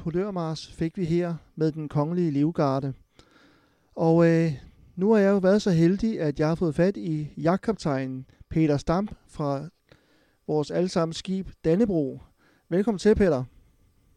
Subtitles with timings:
[0.00, 2.94] Hodørmars fik vi her med den kongelige livgarde.
[3.96, 4.50] Og øh,
[4.96, 8.76] nu har jeg jo været så heldig, at jeg har fået fat i jagtkaptajnen Peter
[8.76, 9.68] Stamp fra
[10.46, 12.20] vores allesammens skib Dannebro.
[12.68, 13.44] Velkommen til, Peter.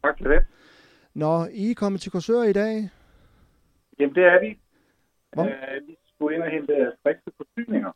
[0.04, 0.46] Tak for det.
[1.14, 2.90] Når I er kommet til Korsør i dag,
[4.00, 4.60] Jamen, det er vi.
[5.34, 5.44] Hvor?
[5.44, 7.92] Øh, vi skulle ind og hente strikse forsyninger.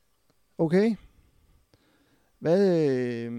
[0.57, 0.95] okay.
[2.39, 3.31] Hvad, øh,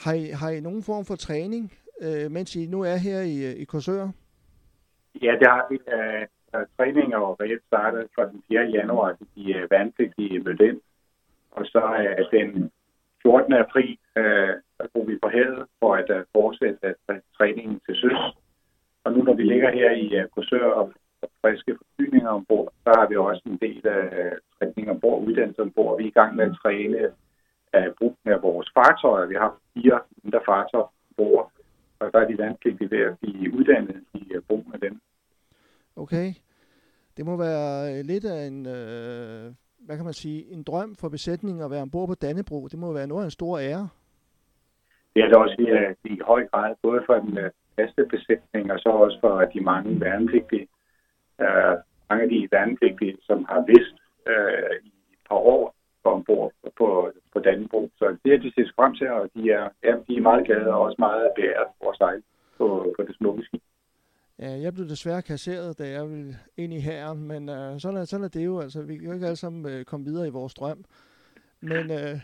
[0.00, 3.56] har, I, har I nogen form for træning, øh, mens I nu er her i,
[3.62, 4.08] i Korsør?
[5.22, 5.78] Ja, det har vi.
[5.94, 6.26] Øh,
[6.76, 8.62] træning og reelt startet fra den 4.
[8.62, 10.80] januar til de øh, vandpligtige i ind.
[11.50, 12.70] Og så er øh, den
[13.22, 13.52] 14.
[13.52, 18.22] april, øh, der går vi på havet for at øh, fortsætte øh, træningen til søs.
[19.04, 20.92] Og nu når vi ligger her i øh, Korsør og
[21.40, 25.98] friske forsyninger ombord, så har vi også en del af øh, træning ombord, uddannelse ombord.
[25.98, 27.10] Vi er i gang med at træne øh,
[27.72, 29.26] af brugen af vores fartøjer.
[29.26, 31.52] Vi har fire mindre fartøjer ombord,
[32.00, 35.00] og der er de vandpligtige ved at blive uddannet i øh, brugen af dem.
[35.96, 36.32] Okay.
[37.16, 39.52] Det må være øh, lidt af en, øh,
[39.86, 42.68] hvad kan man sige, en drøm for besætningen at være ombord på Dannebro.
[42.68, 43.88] Det må være noget af en stor ære.
[45.14, 48.72] Det er det også i, øh, i høj grad, både for den øh, faste besætning,
[48.72, 50.68] og så også for de mange værnepligtige.
[51.38, 51.74] Uh,
[52.10, 53.96] mange af de værnepligtige, som har vidst
[54.30, 55.74] uh, i et par år
[56.08, 57.90] på ombord på, på Dannebro.
[57.98, 60.74] Så det er de set frem til, og de er, ja, de er meget glade
[60.74, 62.22] og også meget beæret for sejl
[62.58, 63.62] på, på det smukke skib.
[64.38, 68.04] Ja, jeg blev desværre kasseret, da jeg ville ind i hæren, men øh, sådan, er,
[68.04, 68.60] sådan er det jo.
[68.60, 70.84] Altså, vi kan jo ikke alle sammen øh, komme videre i vores drøm.
[71.60, 72.16] Men, øh,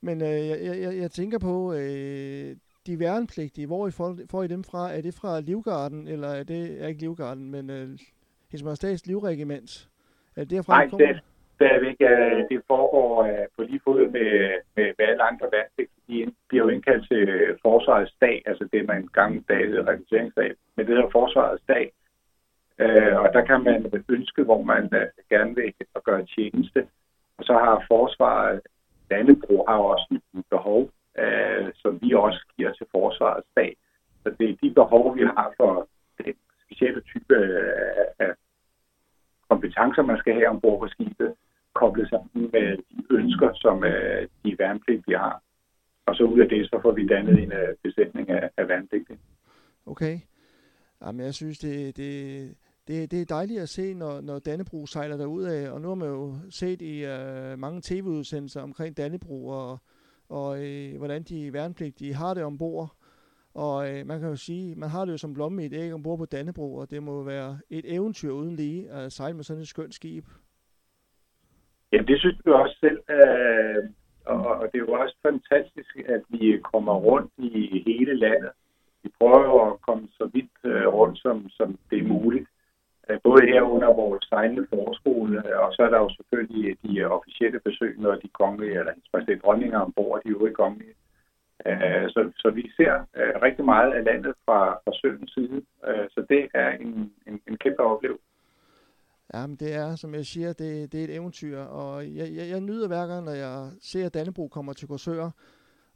[0.00, 4.46] men øh, jeg, jeg, jeg tænker på, øh, de værnepligtige, hvor I får, får I
[4.46, 4.92] dem fra?
[4.92, 7.88] Er det fra Livgarden, eller er det er ikke Livgarden, men øh,
[8.50, 9.88] Hendes Majestats Livregiment?
[10.36, 11.20] Er det derfra, Nej, det,
[11.62, 14.30] stadigvæk, at øh, det foregår øh, på lige fod med,
[14.76, 15.90] med, med alle andre værnepligt.
[16.08, 20.50] De bliver jo indkaldt til øh, forsvarets dag, altså det man gang dag hedder rekrutteringsdag,
[20.76, 21.92] men det hedder forsvarets dag.
[22.78, 24.90] Øh, og der kan man ønske, hvor man
[25.28, 26.80] gerne vil at gøre tjeneste.
[27.38, 28.60] Og så har forsvaret,
[29.10, 33.76] Dannebro har også et behov, øh, som vi også giver til forsvarets dag.
[34.22, 35.88] Så det er de behov, vi har for
[36.24, 37.34] den specielle type
[38.18, 38.32] af
[39.48, 41.34] kompetencer, man skal have ombord på skibet,
[41.74, 45.42] koblet sammen med de ønsker, som øh, de værnepligtige har.
[46.06, 49.18] Og så ud af det, så får vi dannet en øh, besætning af, af værnepligtige.
[49.86, 50.18] Okay.
[51.04, 52.54] Jamen, jeg synes, det, det,
[52.88, 55.94] det, det er dejligt at se, når, når Dannebro sejler derud af, og nu har
[55.94, 59.78] man jo set i øh, mange tv-udsendelser omkring Dannebro, og,
[60.28, 62.96] og øh, hvordan de værnepligtige har det ombord.
[63.54, 65.92] Og øh, man kan jo sige, man har det jo som blomme i et æg
[65.92, 69.62] ombord på Dannebro, og det må være et eventyr uden lige at sejle med sådan
[69.62, 70.26] et skønt skib.
[71.92, 73.84] Jamen, det synes vi også selv, øh,
[74.24, 78.50] og, og det er jo også fantastisk, at vi kommer rundt i hele landet.
[79.02, 82.48] Vi prøver jo at komme så vidt øh, rundt, som, som det er muligt.
[83.08, 87.04] Øh, både her under vores egne forskole, øh, og så er der jo selvfølgelig de
[87.04, 90.94] officielle besøg, når de kongelige, eller hendes majestæt dronninger ombord, de øvrige kongelige.
[91.66, 96.06] Øh, så, så vi ser øh, rigtig meget af landet fra, fra søens side, øh,
[96.10, 98.31] så det er en, en, en kæmpe oplevelse.
[99.34, 102.48] Ja, men det er, som jeg siger, det, det er et eventyr, og jeg, jeg,
[102.50, 105.30] jeg nyder hver gang, når jeg ser, at Dannebro kommer til Korsør,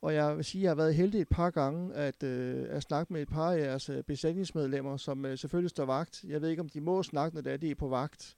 [0.02, 2.82] og jeg vil sige, at jeg har været heldig et par gange at, øh, at
[2.82, 6.24] snakke med et par af jeres øh, besætningsmedlemmer, som øh, selvfølgelig står vagt.
[6.28, 8.36] Jeg ved ikke, om de må snakke, når det er, de er på vagt.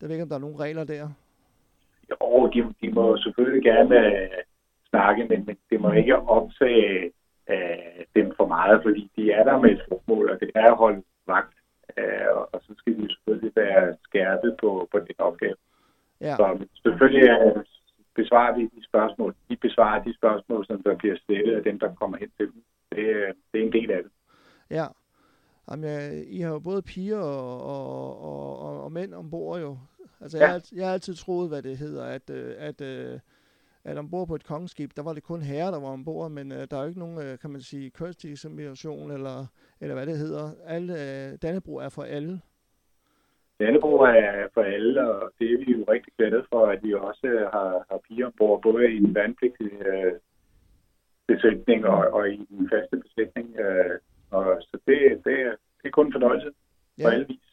[0.00, 1.08] Jeg ved ikke, om der er nogle regler der.
[2.10, 4.42] Jo, de, de må selvfølgelig gerne øh,
[4.90, 7.12] snakke, men, men det må ikke optage
[7.50, 10.76] øh, dem for meget, fordi de er der med et formål, og det er at
[10.76, 11.54] holde vagt.
[11.98, 15.54] Øh, og, og så skal de selvfølgelig være skærpet på, på den opgave.
[16.20, 17.64] Ja, Så selvfølgelig øh,
[18.14, 19.34] besvarer vi de spørgsmål.
[19.50, 22.62] De besvarer de spørgsmål, som der bliver stillet af dem, der kommer hen til dem.
[22.92, 24.12] Det, øh, det er en del af det.
[24.70, 24.86] ja.
[25.70, 29.78] Jamen, jeg, I har jo både piger og, og, og, og, og mænd ombord jo.
[30.20, 30.48] Altså, jeg, Ja.
[30.48, 33.18] har, alt- jeg har altid troet, hvad det hedder, at, øh, at, øh,
[33.84, 36.66] at ombord på et kongeskib, der var det kun herrer, der var ombord, men øh,
[36.70, 39.46] der er jo ikke nogen, øh, kan man sige, kønsdiskrimination, eller,
[39.80, 40.50] eller hvad det hedder.
[40.66, 42.40] Alle, øh, Dannebro er for alle.
[43.64, 47.28] Dannebro er for alle, og det er vi jo rigtig glade for, at vi også
[47.52, 50.12] har, har piger ombord, både i den vandpligtige øh,
[51.26, 53.56] besætning og, og i den faste besætning.
[53.58, 53.98] Øh,
[54.30, 56.50] og, så det, det, er, det er kun en fornøjelse
[57.02, 57.48] på alle vis.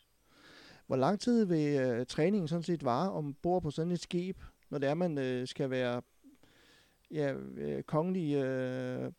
[0.88, 4.38] Hvor lang tid vil øh, træningen sådan set vare ombord på sådan et skib,
[4.70, 6.02] når det er, man øh, skal være
[7.12, 9.12] ja, øh, kongelig øh,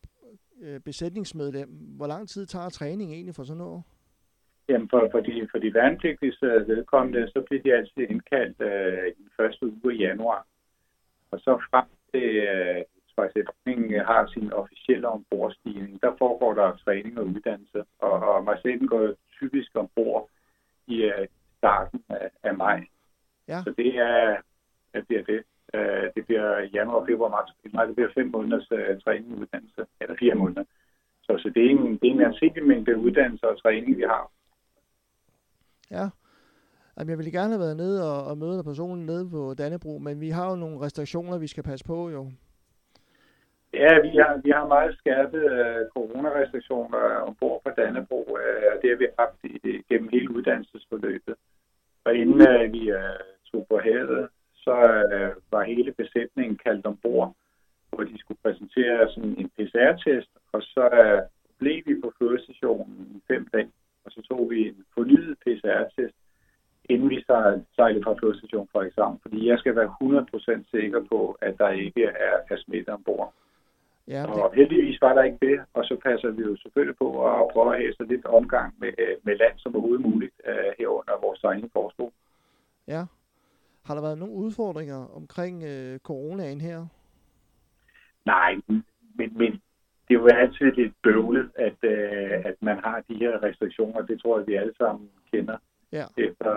[0.61, 1.69] øh, besætningsmedlem?
[1.69, 3.83] Hvor lang tid tager træning egentlig for sådan noget?
[4.69, 9.13] Jamen for, for, de, for de værnepligtige vedkommende, så bliver de altid indkaldt øh, i
[9.17, 10.45] den første uge i januar.
[11.31, 12.83] Og så frem til øh,
[13.17, 18.87] altså dronningen har sin officielle ombordstigning, der foregår der træning og uddannelse, og, og majestæten
[18.87, 20.29] går typisk ombord
[20.87, 21.25] i uh,
[21.57, 22.85] starten af, af maj.
[23.47, 23.61] Ja.
[23.63, 24.37] Så det er,
[24.93, 25.43] det bliver det.
[25.73, 29.85] Uh, det bliver januar, februar, marts, nej, det bliver fem måneders uh, træning og uddannelse,
[30.01, 30.63] eller fire måneder.
[31.23, 34.31] Så, så det er en, det er en anselig mængde uddannelse og træning, vi har.
[35.97, 36.05] Ja.
[36.95, 39.97] Jamen, jeg ville gerne have været nede og, og møde dig personligt nede på Dannebro,
[39.97, 42.21] men vi har jo nogle restriktioner, vi skal passe på jo.
[43.73, 48.89] Ja, vi har, vi har meget skærpet uh, coronarestriktioner ombord på Dannebro, uh, og det
[48.89, 51.35] har vi haft i, gennem hele uddannelsesforløbet.
[52.05, 54.75] Og inden uh, vi uh, tog på havet, så
[55.15, 57.35] uh, var hele besætningen kaldt ombord,
[57.89, 61.21] hvor de skulle præsentere sådan en PCR-test, og så uh,
[61.59, 63.71] blev vi på førestationen i fem dage,
[64.13, 66.15] så tog vi en fornyet PCR-test,
[66.89, 67.23] inden vi
[67.75, 72.35] sejlede fra for eksamen, fordi jeg skal være 100% sikker på, at der ikke er,
[72.49, 73.33] er smitte ombord.
[74.07, 74.59] Ja, og det...
[74.59, 77.81] heldigvis var der ikke det, og så passer vi jo selvfølgelig på at prøve at
[77.81, 78.93] have så lidt omgang med,
[79.23, 82.11] med land som overhovedet muligt uh, herunder vores egen forskning.
[82.87, 83.03] Ja.
[83.85, 86.85] Har der været nogle udfordringer omkring uh, coronaen her?
[88.25, 88.55] Nej,
[89.17, 89.61] men, men
[90.13, 94.01] det er jo altid lidt bøvlet, at, uh, at man har de her restriktioner.
[94.01, 95.57] Det tror jeg, vi alle sammen kender
[95.91, 96.05] ja.
[96.17, 96.53] efter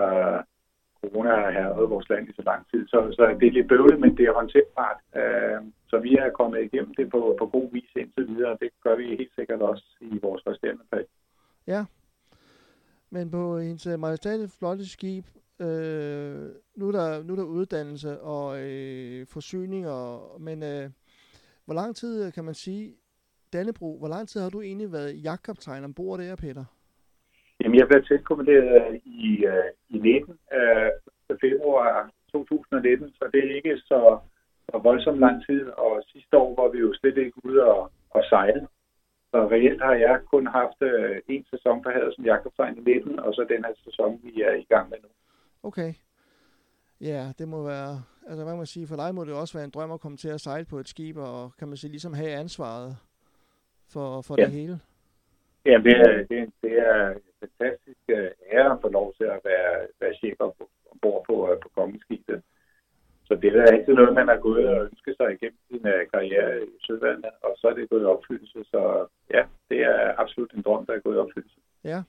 [1.01, 2.87] corona har herret vores land i så lang tid.
[2.87, 4.99] Så, så det er lidt bøvlet, men det er håndterbart.
[5.19, 8.69] Uh, så vi er kommet igennem det på, på god vis indtil videre, og det
[8.83, 11.05] gør vi helt sikkert også i vores resterende fag.
[11.67, 11.85] Ja,
[13.09, 15.25] men på hendes majestæt flotte skib,
[15.59, 20.89] øh, nu, er der, nu er der uddannelse og øh, forsyninger, men øh,
[21.65, 22.95] hvor lang tid kan man sige,
[23.57, 26.65] Dannebro, hvor lang tid har du egentlig været jagtkaptajn ombord der, Peter?
[27.61, 30.39] Jamen, jeg blev tilkommanderet i, uh, i 19.
[30.59, 34.19] Uh, februar 2019, så det er ikke så,
[34.67, 35.63] så voldsomt lang tid.
[35.69, 38.67] Og sidste år var vi jo slet ikke ude og, og sejle.
[39.31, 43.19] Så reelt har jeg kun haft uh, en sæson på havet som jagtkaptajn i 19,
[43.19, 45.09] og så den her sæson, vi er i gang med nu.
[45.63, 45.93] Okay.
[47.01, 49.75] Ja, det må være, altså hvad man sige, for dig må det også være en
[49.75, 52.31] drøm at komme til at sejle på et skib, og kan man sige, ligesom have
[52.31, 52.97] ansvaret
[53.93, 54.45] for, for ja.
[54.45, 54.79] det hele.
[55.65, 58.03] Ja, det er, det, er, det er en fantastisk
[58.51, 62.41] ære at få lov til at være, være chef ombord på, på kongeskibet.
[63.27, 66.67] Så det er altid noget, man har gået og ønsket sig igennem sin karriere i
[66.85, 68.59] Søvandet, og så er det gået i opfyldelse.
[68.71, 71.59] Så ja, det er absolut en drøm, der er gået i opfyldelse.
[71.83, 72.03] Ja.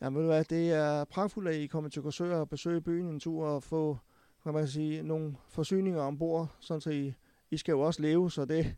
[0.00, 3.06] Ja, ved du hvad, det er pragtfuldt, at I kommer til Korsør og besøge byen
[3.06, 3.98] en tur og få,
[4.42, 7.14] kan man sige, nogle forsyninger ombord, sådan så I,
[7.50, 8.76] I skal jo også leve, så det,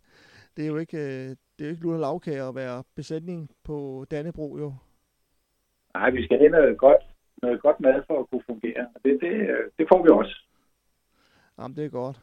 [0.57, 4.59] det er jo ikke, det er jo ikke lutter lavkage at være besætning på Dannebro,
[4.59, 4.75] jo.
[5.95, 7.03] Nej, vi skal have noget godt,
[7.43, 8.89] noget godt mad for at kunne fungere.
[9.05, 9.33] Det, det,
[9.79, 10.45] det får vi også.
[11.59, 12.21] Jamen, det er godt.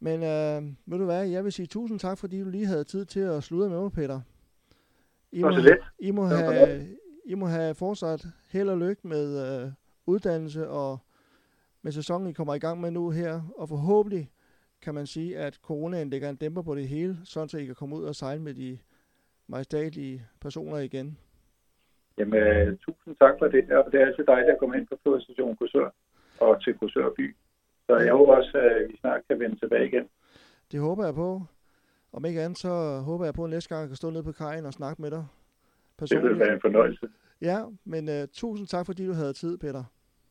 [0.00, 3.04] Men øh, ved du hvad, jeg vil sige tusind tak, fordi du lige havde tid
[3.04, 4.20] til at slutte med mig, Peter.
[5.32, 6.86] I må, have, I må, have,
[7.24, 9.26] I må have fortsat held og lykke med
[9.64, 9.72] øh,
[10.06, 10.98] uddannelse og
[11.82, 13.40] med sæsonen, I kommer i gang med nu her.
[13.56, 14.30] Og forhåbentlig
[14.82, 17.74] kan man sige, at coronaen lægger en dæmper på det hele, sådan så I kan
[17.74, 18.78] komme ud og sejle med de
[19.46, 21.18] majestatlige personer igen.
[22.18, 23.72] Jamen, uh, tusind tak for det.
[23.72, 25.90] Og det er altid dejligt at komme ind på Flådestation Kursør
[26.40, 27.36] og til Kursør by.
[27.86, 30.08] Så jeg håber også, at vi snart kan vende tilbage igen.
[30.72, 31.42] Det håber jeg på.
[32.12, 34.32] Om ikke andet, så håber jeg på, at næste gang jeg kan stå nede på
[34.32, 35.26] kajen og snakke med dig.
[35.98, 36.24] Personligt.
[36.24, 37.08] Det vil være en fornøjelse.
[37.40, 39.84] Ja, men uh, tusind tak, fordi du havde tid, Peter.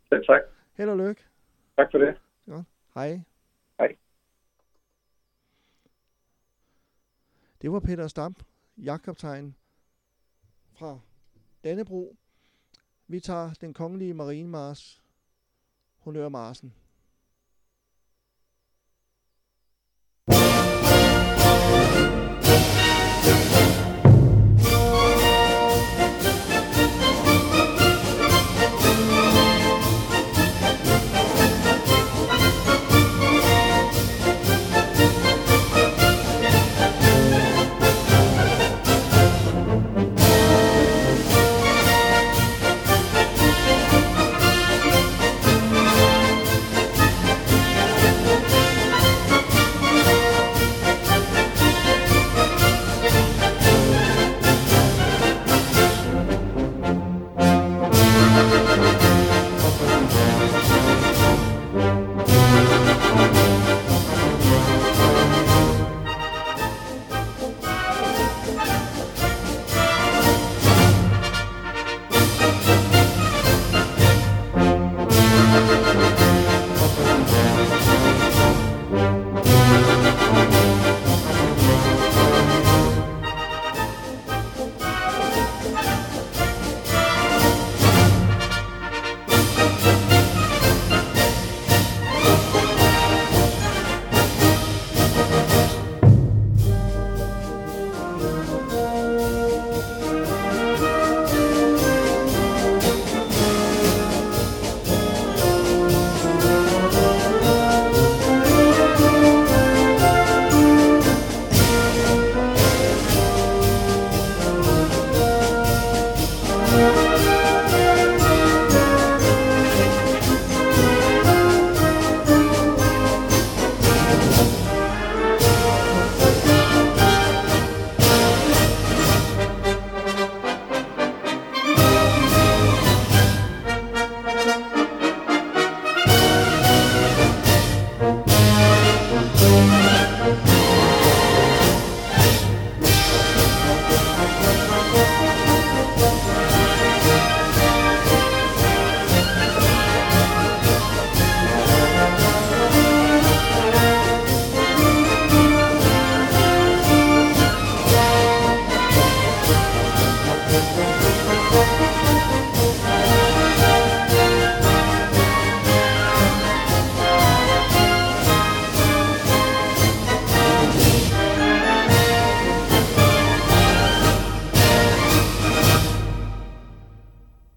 [0.10, 0.42] Selv tak.
[0.78, 1.22] Held og lykke.
[1.78, 2.22] Tak for det.
[2.50, 2.66] Godt.
[2.96, 3.22] Hej.
[3.80, 3.96] Hej.
[7.62, 8.44] Det var Peter Stamp,
[8.78, 9.56] jagtkaptajn
[10.74, 11.00] fra
[11.64, 12.18] Dannebro.
[13.08, 15.04] Vi tager den kongelige marinemars,
[15.98, 16.74] Honør Marsen.